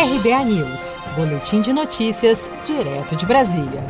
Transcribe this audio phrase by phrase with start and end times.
[0.00, 3.84] RBA News, Boletim de Notícias, direto de Brasília.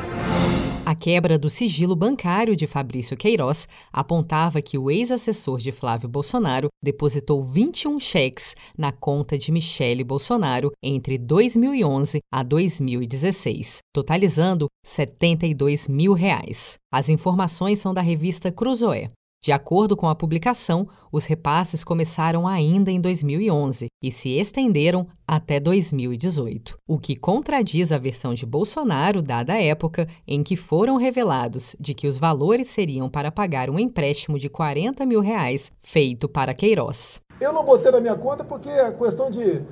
[0.86, 6.68] A quebra do sigilo bancário de Fabrício Queiroz apontava que o ex-assessor de Flávio Bolsonaro
[6.82, 16.14] depositou 21 cheques na conta de Michele Bolsonaro entre 2011 a 2016, totalizando 72 mil
[16.14, 16.78] reais.
[16.90, 19.08] As informações são da revista Cruzoé.
[19.40, 25.60] De acordo com a publicação, os repasses começaram ainda em 2011 e se estenderam até
[25.60, 31.76] 2018, o que contradiz a versão de Bolsonaro dada à época em que foram revelados
[31.78, 36.52] de que os valores seriam para pagar um empréstimo de 40 mil reais feito para
[36.52, 37.20] Queiroz.
[37.40, 39.62] Eu não botei na minha conta porque a questão de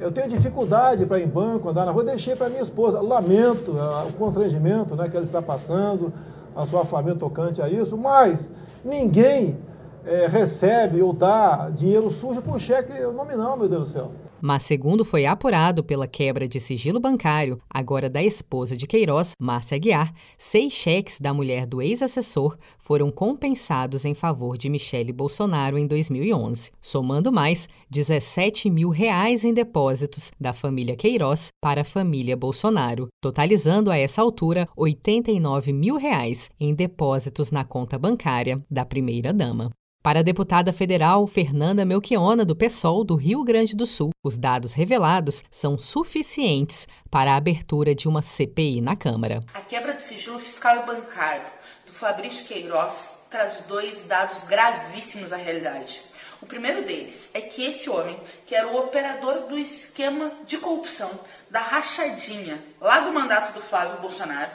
[0.00, 3.02] eu tenho dificuldade para ir em banco, andar na rua, deixei para minha esposa.
[3.02, 6.10] Lamento uh, o constrangimento né, que ela está passando,
[6.54, 8.50] a sua família tocante a isso, mas
[8.84, 9.56] ninguém
[10.04, 14.12] é, recebe ou dá dinheiro sujo por cheque nominal, meu Deus do céu.
[14.42, 19.76] Mas, segundo foi apurado pela quebra de sigilo bancário, agora da esposa de Queiroz, Márcia
[19.76, 25.86] Aguiar, seis cheques da mulher do ex-assessor foram compensados em favor de Michele Bolsonaro em
[25.86, 33.08] 2011, somando mais 17 mil reais em depósitos da família Queiroz para a família Bolsonaro,
[33.22, 39.70] totalizando a essa altura 89 mil reais em depósitos na conta bancária da primeira-dama.
[40.02, 44.72] Para a deputada federal Fernanda Melchiona, do PSOL do Rio Grande do Sul, os dados
[44.72, 49.40] revelados são suficientes para a abertura de uma CPI na Câmara.
[49.52, 51.46] A quebra do sigilo fiscal e bancário
[51.84, 56.00] do Fabrício Queiroz traz dois dados gravíssimos à realidade.
[56.40, 61.10] O primeiro deles é que esse homem, que era o operador do esquema de corrupção
[61.50, 64.50] da rachadinha lá do mandato do Flávio Bolsonaro,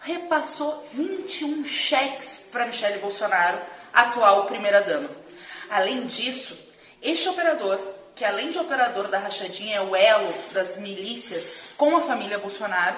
[0.00, 3.58] repassou 21 cheques para Michele Bolsonaro
[3.92, 5.10] atual primeira-dama.
[5.68, 6.58] Além disso,
[7.02, 7.78] este operador,
[8.14, 12.96] que além de operador da rachadinha é o elo das milícias com a família Bolsonaro,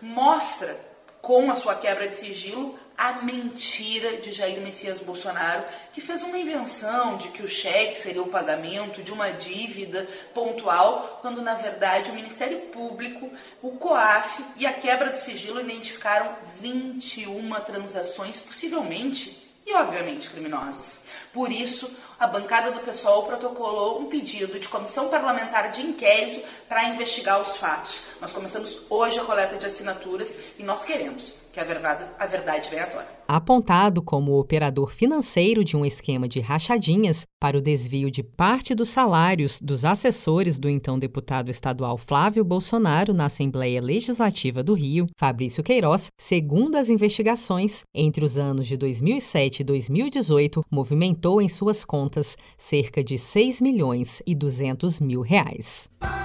[0.00, 0.76] mostra
[1.24, 6.38] com a sua quebra de sigilo a mentira de Jair Messias Bolsonaro, que fez uma
[6.38, 12.10] invenção de que o cheque seria o pagamento de uma dívida pontual, quando na verdade
[12.10, 13.28] o Ministério Público,
[13.60, 21.00] o COAF e a quebra do sigilo identificaram 21 transações, possivelmente e, obviamente, criminosas.
[21.32, 26.84] Por isso, a bancada do PSOL protocolou um pedido de comissão parlamentar de inquérito para
[26.84, 28.02] investigar os fatos.
[28.20, 32.68] Nós começamos hoje a coleta de assinaturas e nós queremos que a verdade, a verdade
[32.68, 33.06] venha à tona.
[33.28, 38.88] Apontado como operador financeiro de um esquema de rachadinhas para o desvio de parte dos
[38.88, 45.62] salários dos assessores do então deputado estadual Flávio Bolsonaro na Assembleia Legislativa do Rio, Fabrício
[45.62, 52.36] Queiroz, segundo as investigações, entre os anos de 2007 e 2018, movimentou em suas contas
[52.56, 55.90] cerca de 6 milhões e 200 mil reais.